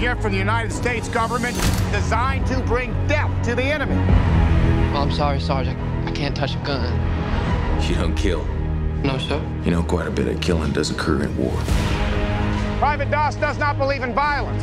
[0.00, 1.54] gift from the United States government
[1.92, 3.94] designed to bring death to the enemy.
[4.92, 5.78] Well, I'm sorry, Sergeant.
[6.08, 6.90] I can't touch a gun.
[7.86, 8.42] You don't kill.
[9.04, 9.44] No, sir.
[9.62, 11.52] You know, quite a bit of killing does occur in war.
[12.78, 14.62] Private Doss does not believe in violence.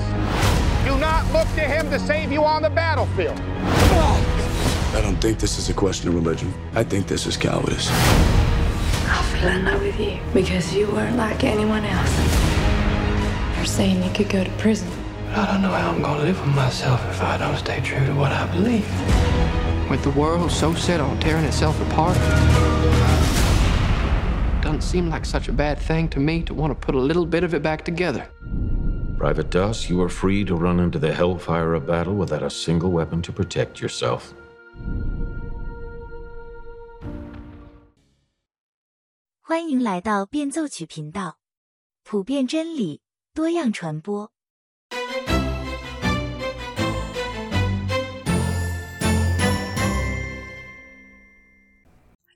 [0.87, 3.39] Do not look to him to save you on the battlefield.
[3.39, 6.51] I don't think this is a question of religion.
[6.73, 7.89] I think this is cowardice.
[7.91, 13.55] I fell in love with you because you weren't like anyone else.
[13.55, 14.89] You're saying you could go to prison.
[15.29, 18.05] But I don't know how I'm gonna live with myself if I don't stay true
[18.05, 18.87] to what I believe.
[19.89, 22.17] With the world so set on tearing itself apart,
[24.57, 26.99] it doesn't seem like such a bad thing to me to want to put a
[26.99, 28.27] little bit of it back together.
[29.17, 32.91] Private Doss, you are free to run into the hellfire of battle without a single
[32.91, 34.33] weapon to protect yourself.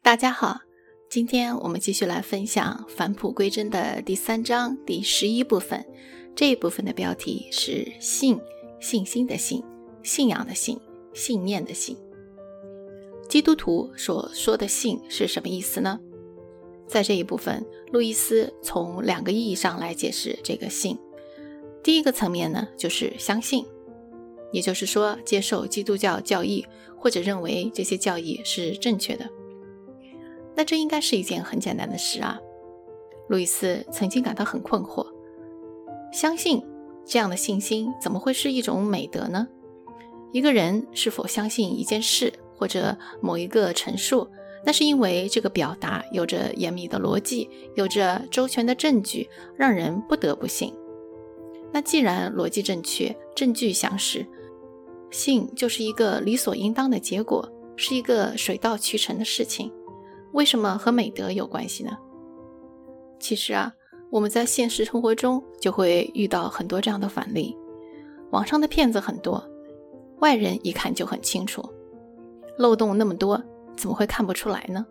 [0.03, 0.59] 大家好，
[1.11, 5.85] 今天我们继续来分享《返璞归真》的第三章第十一部分。
[6.35, 8.39] 这一部分的标题是“信”，
[8.81, 9.63] 信心的“信”，
[10.01, 10.79] 信仰的“信”，
[11.13, 11.95] 信念的“信”。
[13.29, 15.99] 基督徒所说的“信”是什么意思呢？
[16.87, 20.97] 在这一部分，路易斯从两个意义上来解释这个“信”。
[21.83, 23.63] 第一个层面呢，就是相信，
[24.51, 26.65] 也就是说，接受基督教教义，
[26.97, 29.29] 或者认为这些教义是正确的。
[30.55, 32.39] 那这应该是一件很简单的事啊。
[33.29, 35.05] 路易斯曾经感到很困惑，
[36.11, 36.61] 相信
[37.05, 39.47] 这样的信心怎么会是一种美德呢？
[40.33, 44.27] 一个人是否相信一件事或者某一个陈述，
[44.65, 50.73] 那是因为这个表达有着严密的逻辑，有着周全的证据，让人不得不信。
[51.73, 54.25] 那既然逻辑正确，证据详实，
[55.09, 59.71] 信就是一个理所应当的结果，是一个水到渠成的事情。
[60.33, 61.97] 为什么和美德有关系呢？
[63.19, 63.73] 其实啊，
[64.09, 67.55] 我们在现实生活中就会遇到很多这样的反例。
[68.31, 69.43] 网上的骗子很多，
[70.19, 71.63] 外人一看就很清楚，
[72.57, 73.41] 漏洞那么多，
[73.75, 74.85] 怎么会看不出来呢？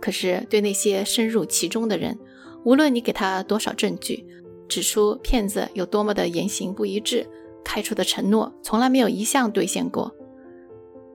[0.00, 2.18] 可是对那些深入其中的人，
[2.64, 4.26] 无论你给他多少证据，
[4.68, 7.26] 指出骗子有多么的言行不一致，
[7.64, 10.12] 开出的承诺从来没有一项兑现过，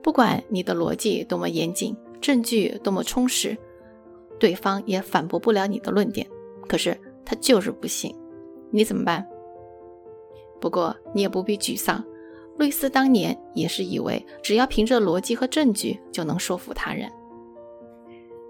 [0.02, 1.96] 不管你的逻辑多么严谨。
[2.24, 3.54] 证据多么充实，
[4.40, 6.26] 对方也反驳不了你的论点。
[6.66, 8.16] 可是他就是不信，
[8.70, 9.28] 你怎么办？
[10.58, 12.02] 不过你也不必沮丧，
[12.56, 17.12] 路易斯当年也是以为只要凭着逻辑和证据就能说服他人。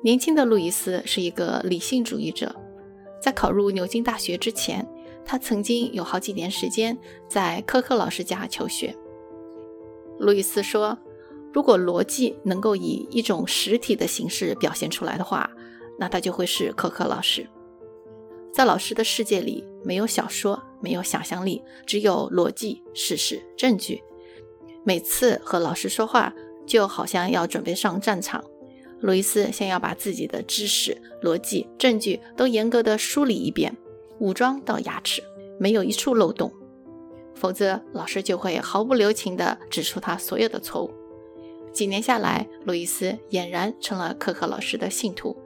[0.04, 2.54] 年轻的路易斯是一个理性主义者，
[3.20, 4.86] 在考入牛津大学之前，
[5.24, 6.96] 他曾经有好几年时间
[7.28, 8.94] 在科克老师家求学。
[10.20, 10.96] 路易斯说。
[11.54, 15.48] 如果逻辑能够以一种实体的形式表现出来的话，
[15.96, 17.46] 那他就会是可可老师。
[18.52, 24.02] 在老师的世界里，没有小说，没有想象力，只有逻辑、事实、证据。
[24.82, 26.34] 每次和老师说话，
[26.66, 28.42] 就好像要准备上战场。
[29.00, 33.76] 路易斯先要把自己的知识、逻辑、证据都严格的梳理一遍，
[34.18, 35.22] 武装到牙齿，
[35.60, 36.52] 没有一处漏洞，
[37.36, 40.92] 否则老师就会毫不留情的指出他所有的错误。
[41.74, 45.36] 几年下来，路易斯俨然成了可可老师的信徒。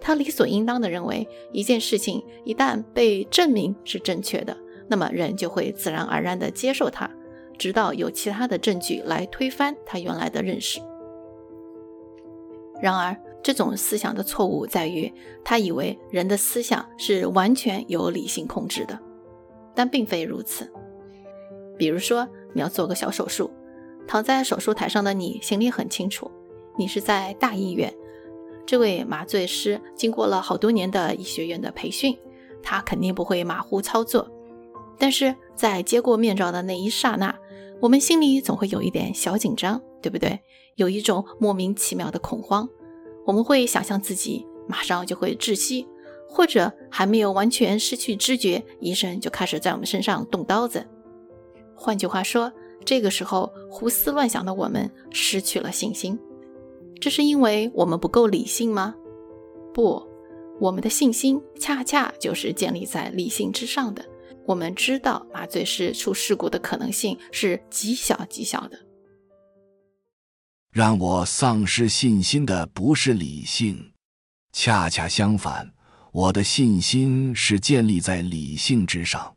[0.00, 4.56] 他理所应当地认为，一件事情一旦被证明是正确的，
[4.86, 7.10] 那么人就会自然而然地接受它，
[7.58, 10.78] 直到有其他的证据来推翻他原来的认识。
[12.80, 15.12] 然而，这种思想的错误在于，
[15.42, 18.96] 他以为人的思想是完全由理性控制的，
[19.74, 20.70] 但并非如此。
[21.76, 23.50] 比如说，你要做个小手术。
[24.08, 26.30] 躺在手术台上的你心里很清楚，
[26.78, 27.94] 你是在大医院。
[28.64, 32.18] 这位麻醉师经过了好多年的医学院的培训，
[32.62, 34.30] 他肯定不会马虎操作。
[34.98, 37.38] 但是在接过面罩的那一刹那，
[37.80, 40.40] 我们心里总会有一点小紧张，对不对？
[40.76, 42.66] 有一种莫名其妙的恐慌。
[43.26, 45.86] 我们会想象自己马上就会窒息，
[46.26, 50.86] 或者还没有完全失去知觉，医生就开始在我们身上动刀子。
[51.74, 52.50] 换句话说。
[52.88, 56.18] 这个时候，胡思乱想的我们失去了信心，
[56.98, 58.94] 这是因为我们不够理性吗？
[59.74, 60.02] 不，
[60.58, 64.02] 我们的信心恰恰就是建立在理性之上的。
[64.46, 68.78] 我们知道麻醉师出事故的可能性是极小极小的。
[70.70, 73.92] 让我丧失信心的不是理性，
[74.54, 75.74] 恰恰相反，
[76.10, 79.34] 我的信心是建立在理性之上。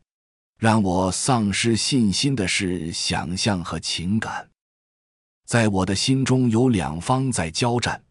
[0.62, 4.48] 让我丧失信心的是想象和情感。
[5.44, 8.04] 在我的心中有两方在交战，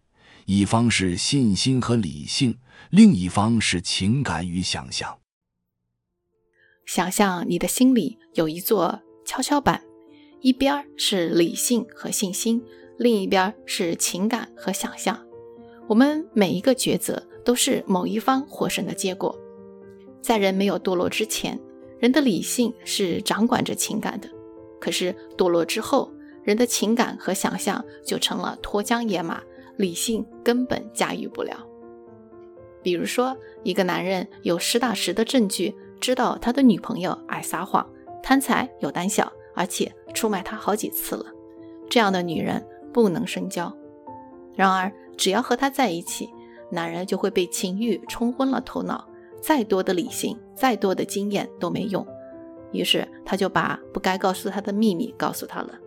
[0.47, 2.59] 一方是信心和理性，
[2.89, 5.19] 另一方是情感与想象。
[6.85, 9.81] 想象你的心里有一座跷跷板，
[10.41, 12.61] 一边是理性和信心，
[12.99, 15.25] 另一边是情感和想象。
[15.87, 19.33] 我们每一个抉择都是某一方获胜的结果。
[20.21, 21.57] 在人没有堕落之前，
[22.01, 24.27] 人的理性是掌管着情感的；
[24.79, 26.11] 可是堕落之后，
[26.43, 29.39] 人的情感和想象就成了脱缰野马，
[29.77, 31.55] 理性根本驾驭不了。
[32.81, 37.87] 比如说，一个男人有实打实的证据，知道他的女朋友爱撒谎、
[38.23, 41.25] 贪财又胆小，而且出卖他好几次了，
[41.87, 43.71] 这样的女人不能深交。
[44.55, 46.27] 然而，只要和他在一起，
[46.71, 49.07] 男人就会被情欲冲昏了头脑，
[49.41, 52.05] 再多的理性、再多的经验都没用。
[52.71, 55.77] 于是，他就把不该告诉他的秘密告诉他了。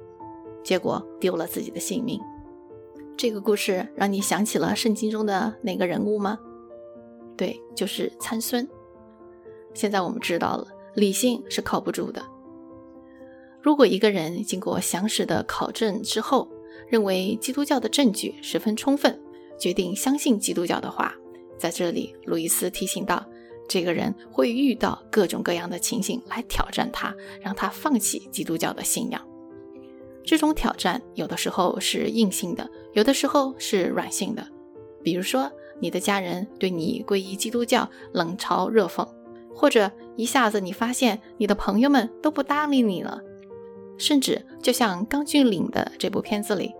[0.62, 2.20] 结果丢了自己的性命。
[3.16, 6.38] 这个故事让你想起了圣经中的哪个人物吗？
[7.36, 8.68] 对，就是参孙。
[9.72, 12.22] 现在我们知道了，理性是靠不住的。
[13.62, 16.48] 如果一个人经过详实的考证之后，
[16.88, 19.18] 认为基督教的证据十分充分，
[19.58, 21.14] 决定相信基督教的话，
[21.56, 23.24] 在这里，路易斯提醒到，
[23.68, 29.20] 这个人会遇到各种各样的情形来挑战他，让他放弃基督教的信仰。
[30.24, 34.46] 这种挑战有的时候是硬性的，有的时候是软性的。
[35.02, 35.50] 比如说，
[35.80, 39.06] 你的家人对你皈依基督教冷嘲热讽，
[39.54, 43.20] 或者一下子你发现你的朋友们都不搭理你了，
[43.98, 46.72] 甚至就像《钢锯岭》的这部片子里，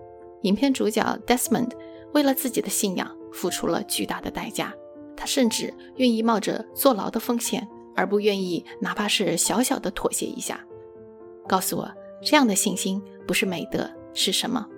[0.43, 1.73] 影片主角 Desmond
[2.15, 4.75] 为了自己的信仰付出了巨大的代价，
[5.17, 10.65] 他甚至愿意冒着坐牢的风险，而不愿意哪怕是小小的妥协一下。
[11.49, 11.91] 告诉我，
[12.23, 13.03] 这样的信心。
[13.27, 14.69] 不是美德是什么？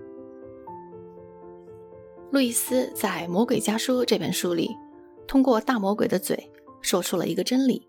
[2.30, 4.70] 路易斯在《魔鬼家书》这本书里，
[5.26, 6.48] 通过大魔鬼的嘴
[6.80, 7.88] 说出了一个真理：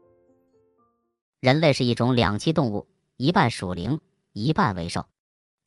[1.39, 4.00] 人类是一种两栖动物，一半属灵，
[4.33, 5.05] 一半为兽。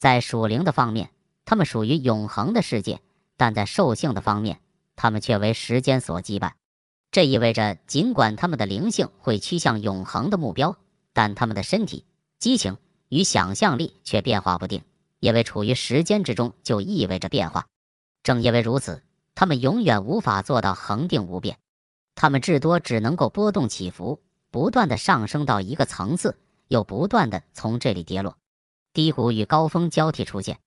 [0.01, 1.11] 在属灵的方面，
[1.45, 2.97] 他们属于永恒的世界；
[3.37, 4.61] 但在兽性的方面，
[4.97, 6.51] 他们却为时间所羁绊。
[7.11, 10.77] 这意味着，尽管他们的灵性会趋向永恒的目标，
[11.13, 12.05] 但他们的身体、
[12.39, 12.77] 激情。
[13.13, 14.85] 与想象力却变化不定，
[15.19, 17.67] 因为处于时间之中就意味着变化。
[18.23, 19.03] 正因为如此，
[19.35, 21.59] 他们永远无法做到恒定无变，
[22.15, 24.23] 他们至多只能够波动起伏，
[24.53, 28.37] 不断的上升到一个层次，又不断的从这里跌落。
[28.93, 30.61] 低谷与高峰交替出现。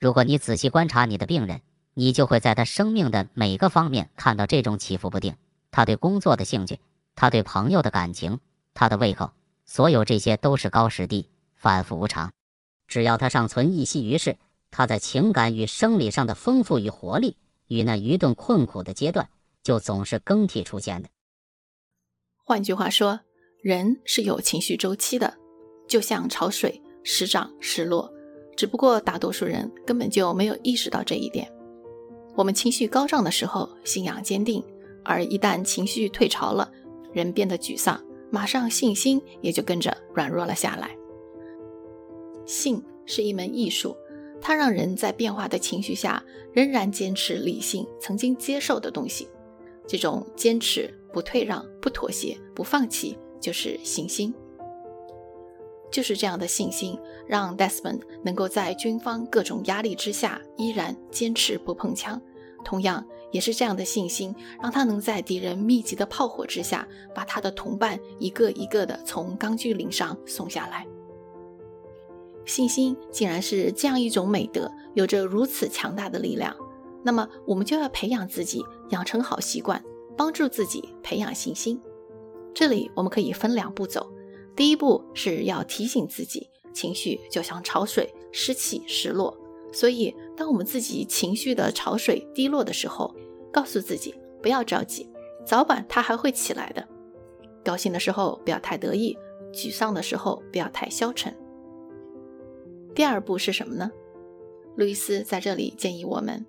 [0.00, 1.60] 如果你仔细观察你的病人，
[1.94, 5.36] 你就会在他生命的每个方面看到这种起伏不定。
[5.74, 6.78] 他对工作的兴趣，
[7.16, 8.38] 他对朋友的感情，
[8.74, 9.32] 他的胃口，
[9.64, 11.28] 所有这些都是高时低。
[11.56, 12.32] 反复无常，
[12.86, 14.36] 只要他尚存一息于世，
[14.70, 17.36] 他在情感与生理上的丰富与活力，
[17.66, 19.28] 与那愚钝困苦的阶段，
[19.64, 21.08] 就总是更替出现的。
[22.36, 23.18] 换句话说，
[23.60, 25.36] 人是有情绪周期的，
[25.88, 28.14] 就像潮水，时涨时落。
[28.56, 31.50] 只不过大多数人根本就没有意识到这一点。
[32.36, 34.62] 我们情绪高涨的时候，信仰坚定；
[35.04, 36.70] 而一旦情绪退潮了，
[37.12, 40.96] 人变得沮丧，马上信心也就跟着软弱了下来。
[42.46, 43.96] 性是一门艺术，
[44.40, 49.28] 它让人在变化的情绪下仍然坚持理性曾经接受的东西。
[49.86, 54.34] 这种坚持、不退让、不妥协、不放弃，就是信心。
[55.92, 62.20] 就是这样的信心，让 Desmond 能够在军方各种压力之下依然坚持不碰枪。
[62.64, 70.86] 同样，也是这样的信心，让他能在敌人密集的炮火之下，把他的同伴一个一个的从钢锯岭上送下来。
[72.46, 76.54] 信心竟然是这样一种美德，有着如此强大的力量。
[77.02, 79.82] 那么，我们就要培养自己，养成好习惯，
[80.16, 81.80] 帮助自己培养信心。
[82.54, 84.10] 这里我们可以分两步走。
[84.56, 89.36] 第一步是要提醒自己，情绪就像潮水，时起时落。
[89.72, 93.14] 所以，当我们自己情绪的潮水低落的时候，
[93.52, 95.08] 告诉自己不要着急，
[95.46, 96.86] 早晚它还会起来的。
[97.64, 99.16] 高兴的时候不要太得意，
[99.52, 101.34] 沮丧的时候不要太消沉。
[102.94, 103.90] 第二步是什么呢？
[104.76, 106.44] 路易斯在这里建议我们：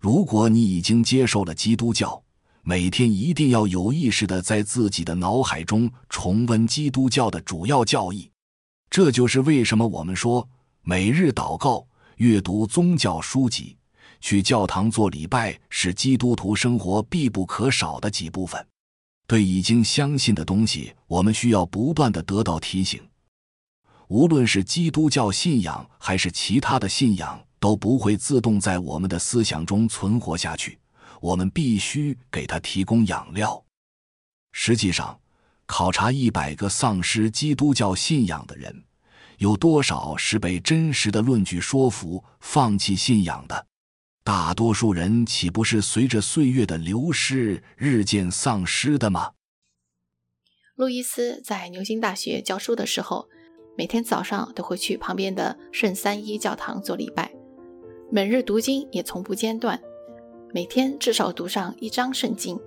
[0.00, 2.22] 如果你已经接受了基督教，
[2.62, 8.30] 每天一定要有意识的在自己的脑海中重温基督教的主要教义。
[8.88, 10.48] 这就是为什么我们说
[10.82, 13.76] 每日祷告、阅读宗教书籍、
[14.20, 18.64] 去教堂做礼拜是基督徒生活必不可少的几部分。
[19.26, 23.00] 对已经相信的东西，我们需要不断的得到提醒。
[24.08, 30.78] 无论是基督教信仰还是其他的信仰，都不会自动在我们的思想中存活下去。
[31.20, 33.64] 我们必须给它提供养料。
[34.52, 35.18] 实际上，
[35.64, 38.84] 考察一百个丧失基督教信仰的人，
[39.38, 43.66] 有多少是被真实的论据说服放弃信仰的？
[44.22, 49.32] 大多数人岂不是随着岁月的流失日渐丧失的吗？
[50.76, 53.28] 路易斯在牛津大学教书的时候，
[53.76, 57.30] 每天早上都会去旁边的圣三一教堂做礼拜，
[58.10, 59.80] 每日读经也从不间断。
[60.52, 62.58] 每天至少读上一章圣经，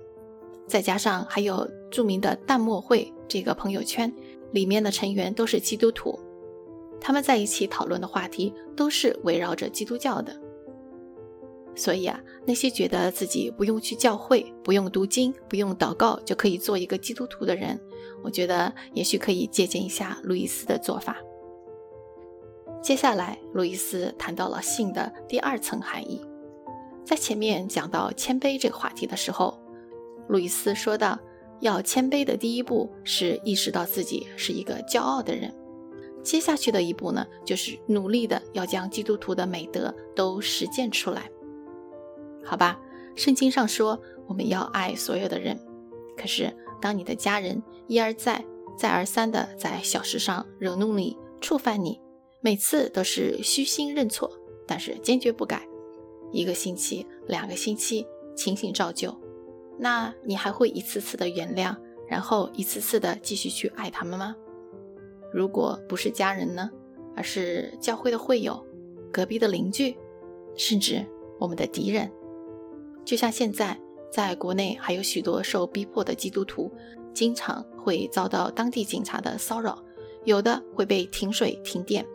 [0.66, 4.14] 再加上还有著名的淡墨会这个朋友圈，
[4.52, 6.18] 里面的成员都是基督徒，
[7.00, 10.34] 他们在一起讨论的话题都是围绕着基督教的。
[11.74, 17.80] 所以啊，那些觉得自己不用去教会、不用读经、不用祷告就可以做一个基督徒的人，
[18.24, 21.16] 我觉得也许可以借鉴一下路易斯的做法。
[22.82, 26.20] 接下来，路易斯谈到了性的第二层含义。
[27.04, 29.58] 在前面讲到谦卑这个话题的时候，
[30.28, 31.18] 路易斯说到，
[31.60, 35.54] 要谦卑的第一步是意识到自己是一个骄傲的人。
[36.28, 41.30] 接下去的一步呢，就是努力的要将基督徒的美德都实践出来。
[42.44, 42.78] 好吧，
[43.16, 45.58] 圣经上说我们要爱所有的人，
[46.18, 48.44] 可是当你的家人一而再、
[48.76, 51.98] 再而三的在小事上惹怒你、触犯你，
[52.42, 54.30] 每次都是虚心认错，
[54.66, 55.66] 但是坚决不改。
[56.30, 58.06] 一个星期、两个星期，
[58.36, 59.18] 情形照旧，
[59.78, 61.74] 那你还会一次次的原谅，
[62.06, 64.36] 然后一次次的继续去爱他们吗？
[65.32, 66.70] 如果不是家人呢？
[67.16, 68.64] 而是教会的会友、
[69.12, 69.96] 隔壁的邻居，
[70.54, 71.04] 甚至
[71.40, 72.08] 我们的敌人。
[73.04, 73.76] 就像现在，
[74.12, 76.70] 在国内还有许多受逼迫的基督徒，
[77.12, 79.82] 经常会遭到当地警察的骚扰，
[80.24, 82.06] 有的会被停水停电，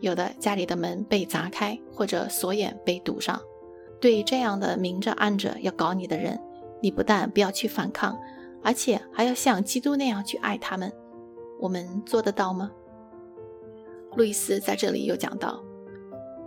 [0.00, 3.40] 有的家里的门被砸开，或者锁眼被堵上。
[4.00, 6.36] 对这样的明着暗着要搞你的人，
[6.82, 8.18] 你不但不要去反抗，
[8.62, 10.92] 而且还要像基督那样去爱他们。
[11.58, 12.70] 我们做得到吗？
[14.16, 15.62] 路易斯在这里又讲到，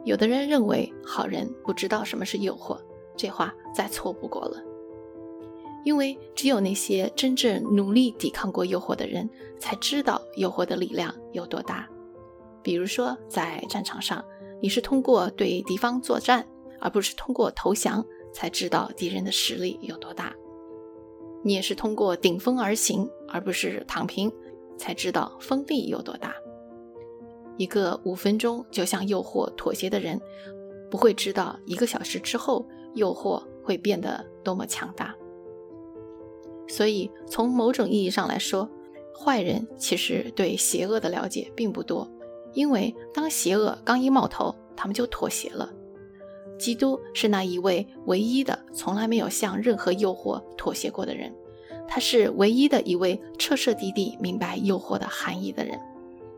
[0.03, 2.77] 有的人认为好人不知道什么是诱惑，
[3.15, 4.57] 这话再错不过了。
[5.83, 11.87] 因为只有那些真正努力抵抗过诱惑的人，才知道诱惑的力量有多大。
[12.61, 14.23] 比如说，在战场上，
[14.61, 16.47] 你是通过对敌方作战。
[16.83, 18.03] 而不是通过投降
[18.33, 20.33] 才知道敌人的实力有多大，
[21.43, 24.31] 你也是通过顶风而行，而不是躺平，
[24.81, 26.33] 才知道风力有多大。
[27.55, 30.19] 一个五分钟就向诱惑妥协的人，
[30.89, 35.15] 不会知道一个小时之后诱惑会变得多么强大。
[36.67, 38.67] 所以，从某种意义上来说，
[39.15, 42.09] 坏人其实对邪恶的了解并不多，
[42.53, 45.71] 因为当邪恶刚一冒头，他们就妥协了。
[46.57, 51.31] 基督是那一位唯一的从来没有向任何诱惑妥协过的人，
[51.93, 55.77] 他是唯一的一位彻彻底底明白诱惑的含义的人，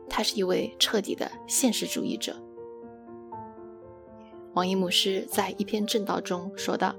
[0.10, 2.36] 他是一位彻底的现实主义者。
[4.56, 6.96] 王一牧师在一篇正道中说道：“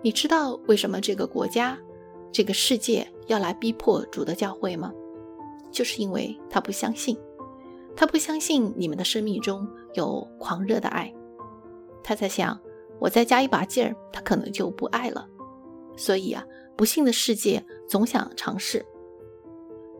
[0.00, 1.78] 你知道为什么这个国家、
[2.32, 4.90] 这个世界要来逼迫主的教会吗？
[5.70, 7.14] 就是因为他不相信，
[7.94, 11.12] 他不相信你们的生命中有狂热的爱。”
[12.02, 12.58] 他在想，
[12.98, 15.28] 我再加一把劲儿，他可能就不爱了。
[15.94, 16.42] 所以啊，
[16.80, 18.86] 不幸的世界总想尝试。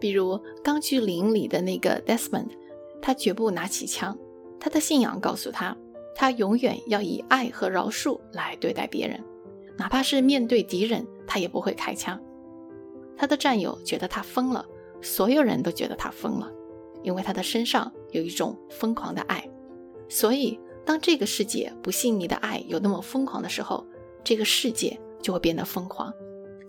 [0.01, 0.33] 比如
[0.65, 2.49] 《钢锯岭》里的那个 Desmond，
[3.03, 4.17] 他绝不拿起枪。
[4.59, 5.77] 他的信仰告诉他，
[6.17, 9.23] 他永远要以爱和饶恕来对待别人，
[9.77, 12.19] 哪怕是面对敌人，他也不会开枪。
[13.15, 14.65] 他的战友觉得他疯了，
[15.03, 16.51] 所有人都觉得他疯了，
[17.03, 19.47] 因为他的身上有一种疯狂的爱，
[20.09, 20.59] 所以。
[20.87, 23.87] 当这个世界不信你的爱有那么疯狂的时候，
[24.25, 26.11] 这个世界就会变得疯狂，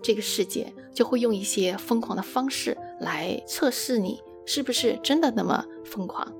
[0.02, 6.30] 这个世界就会用一些疯狂的方式来测试你是不是真的那么疯狂。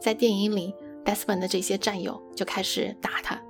[0.00, 3.40] 在电影里，Desmond 的这些战友就开始打他，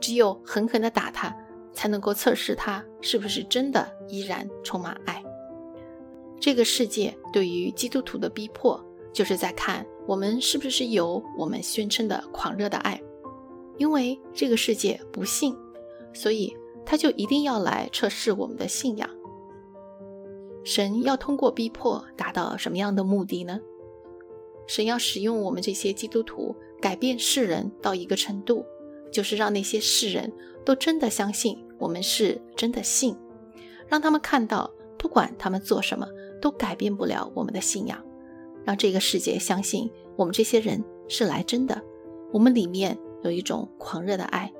[0.00, 1.34] 只有狠狠地打他，
[1.72, 5.22] 才能够测试他是不是真的依然充满爱。
[6.40, 8.84] 这个世界对于基督徒的逼迫。
[9.12, 13.02] 就是在看我们是不是有我们宣称的狂热的爱，
[13.76, 15.52] 因为这个世界不信，
[16.14, 19.08] 所以他就一定要来测试我们的信仰。
[20.64, 23.60] 神要通过逼迫达到什么样的目的呢？
[24.66, 28.64] 神要使用我们这些基督徒改变世人到一个程度，
[29.10, 30.32] 就是让那些世人
[30.64, 33.16] 都真的相信我们是真的信，
[33.88, 36.06] 让他们看到不管他们做什么，
[36.40, 38.04] 都改变不了我们的信仰，
[38.64, 41.82] 让这个世界相信我们这些人是来真的。
[42.32, 44.52] 我们里面有一种狂热的爱，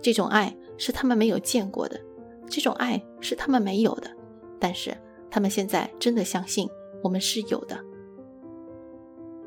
[0.00, 2.00] 这种爱是他们没有见过的，
[2.48, 4.10] 这种爱是他们没有的，
[4.58, 4.96] 但是
[5.30, 6.66] 他们现在真的相信
[7.02, 7.78] 我们是有的。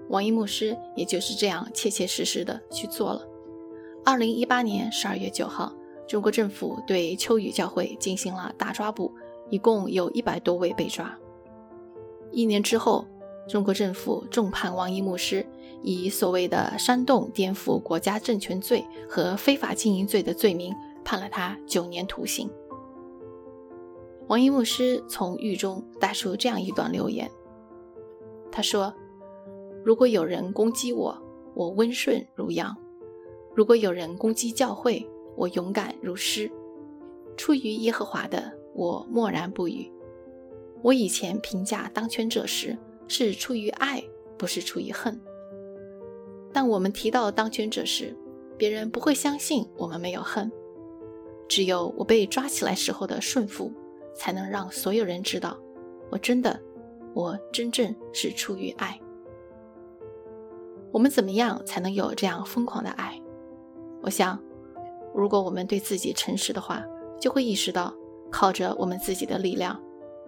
[0.09, 3.25] 王一牧师也就是这样切切实实的去做了。
[4.03, 5.73] 二零一八年十二月九号，
[6.07, 9.13] 中国政府对秋雨教会进行了大抓捕，
[9.49, 11.17] 一共有一百多位被抓。
[12.31, 13.05] 一年之后，
[13.47, 15.45] 中国政府重判王一牧师，
[15.81, 22.49] 以所谓的煽动颠覆国家政权罪和非法经营罪的罪名，判了他九年徒刑。
[24.27, 27.29] 王一牧师从狱中带出这样一段留言，
[28.51, 28.93] 他说。
[29.83, 31.19] 如果有人攻击我，
[31.55, 32.75] 我温顺如羊；
[33.55, 35.03] 如果有人攻击教会，
[35.35, 36.51] 我勇敢如狮。
[37.35, 39.91] 出于耶和华的，我默然不语。
[40.83, 42.77] 我以前评价当权者时，
[43.07, 44.03] 是出于爱，
[44.37, 45.19] 不是出于恨。
[46.53, 48.15] 但我们提到当权者时，
[48.59, 50.51] 别人不会相信我们没有恨。
[51.51, 53.73] 只有我被抓起来时候的顺服，
[54.15, 55.57] 才能让所有人知道，
[56.09, 56.57] 我真的，
[57.13, 58.97] 我真正是出于爱。
[60.93, 63.21] 我们怎么样才能有这样疯狂的爱？
[64.01, 64.41] 我想，
[65.13, 66.81] 如果我们对自己诚实的话，
[67.19, 67.93] 就会意识到，
[68.31, 69.77] 靠着我们自己的力量，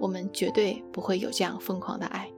[0.01, 2.29] 我们绝对不会有这样疯狂的爱。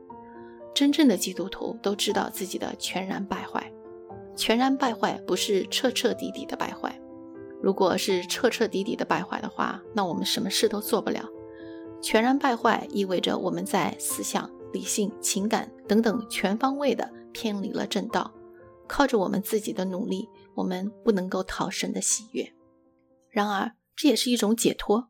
[0.76, 3.74] 真正的基督徒都知道自己的全然败坏，
[4.36, 7.02] 全然败坏不是彻彻底底的败坏。
[7.62, 11.28] 如果是彻彻底底的败坏的话，那我们什么事都做不了。
[12.02, 17.12] 全然败坏意味着我们在思想、理性、情感等等全方位的。
[17.34, 18.34] 偏离了正道，
[18.88, 22.54] 靠着我们自己的努力，我们不能够讨神的喜悦。
[23.30, 25.10] 然而，这也是一种解脱。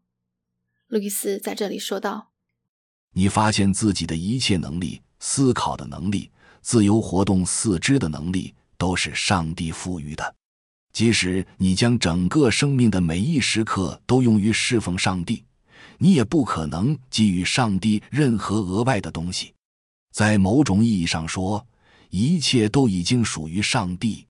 [0.87, 2.31] 路易斯在这里说道
[3.13, 10.35] ：“你发现自己的一切能力、思考的能力、自由活动四肢的能力，都是上帝赋予的。
[10.95, 15.43] 即使你将整个生命的每一时刻都用于侍奉上帝，
[15.97, 19.53] 你也不可能给予上帝任何额外的东西。
[20.13, 21.63] 在某种意义上说。”
[22.11, 24.25] 一切都已经属于上帝，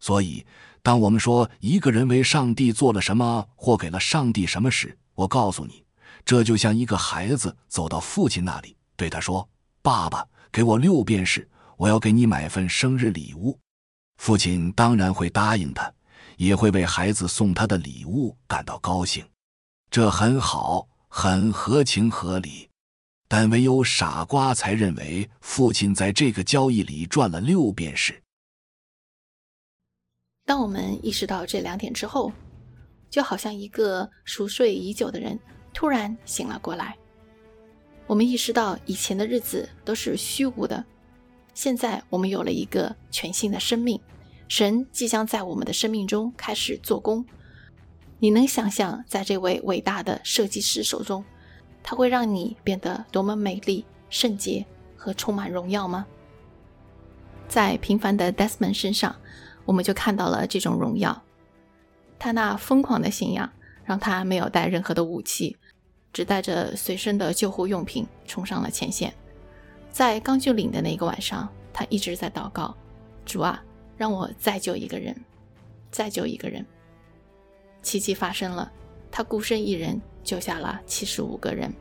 [0.00, 0.44] 所以
[0.82, 5.84] 当我们说一个人为上帝做了什么或给了上帝什么时，我告诉你，
[6.24, 9.48] 这就像一个孩子走到父亲那里，对他说
[9.80, 13.56] ：“爸爸，给我六便士，我要给你买份生日礼物。”
[14.18, 15.92] 父亲当然会答应他，
[16.40, 19.22] 也会为孩子送他的礼物感到高兴，
[19.90, 22.70] 这很好，很合情合理。
[23.28, 28.22] 但唯有傻瓜才认为父亲在这个交易里赚了六便士。
[30.46, 32.32] 当我们意识到这两点之后，
[33.10, 35.38] 就好像一个熟睡已久的人
[35.74, 36.96] 突然醒了过来。
[38.06, 40.82] 我们意识到以前的日子都是虚无的，
[41.52, 44.00] 现在我们有了一个全新的生命，
[44.50, 47.24] 神即将在我们的生命中开始做工。
[48.18, 51.24] 你能想象，在这位伟大的设计师手中？
[51.84, 56.04] 它会让你变得多么美丽、圣洁和充满荣耀吗？
[57.46, 59.14] 在平凡的 Desmond 身上，
[59.64, 61.22] 我们就看到了这种荣耀。
[62.18, 63.48] 他那疯狂的信仰
[63.84, 65.56] 让他没有带任何的武器，
[66.12, 69.14] 只带着随身的救护用品冲上了前线。
[69.92, 72.76] 在刚就领的那个晚上，他一直在祷告
[73.24, 73.62] ：“主啊，
[74.00, 75.14] 让我再救一个人，
[75.90, 76.64] 再救一个人。”
[77.84, 78.72] 奇迹发生了，
[79.10, 80.00] 他孤身一人。
[80.22, 81.72] 救下了七十五个人。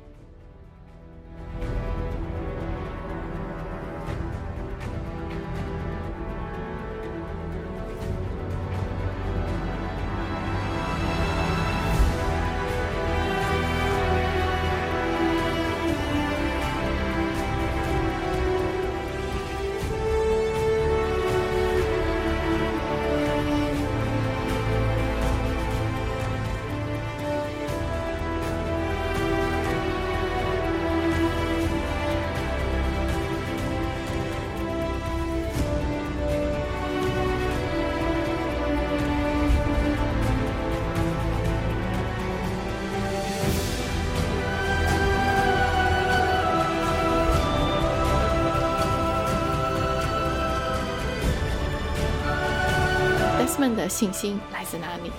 [53.69, 55.11] 们的信心来自哪里？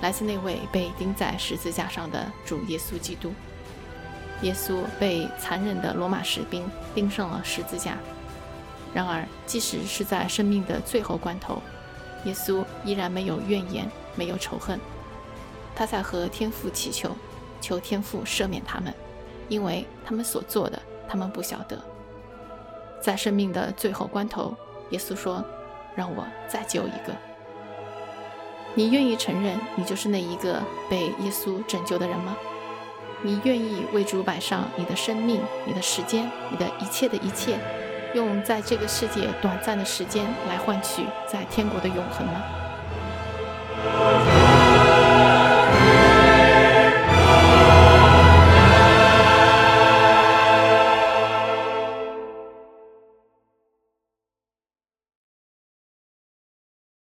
[0.00, 3.32] 来自那位被钉在十字架上的主耶稣基督。
[4.42, 7.96] 耶稣被残忍的罗马士兵钉上了十字架。
[8.94, 11.60] 然而，即使是在生命的最后关头，
[12.24, 14.78] 耶稣依然没有怨言，没有仇恨。
[15.74, 17.14] 他在和天父祈求，
[17.60, 18.94] 求天父赦免他们，
[19.48, 21.78] 因为他们所做的，他们不晓得。
[23.02, 24.56] 在生命的最后关头，
[24.90, 25.44] 耶稣说
[25.94, 27.14] ：“让我再救一个。”
[28.74, 32.36] 你愿意承认你就是那一个被耶稣拯救的人吗？
[33.22, 37.58] 你愿意为主摆上你的生命、你的时间、你的一切的一切，
[38.14, 42.40] 用在这个世界短暂的时间来换取在天国的永恒吗？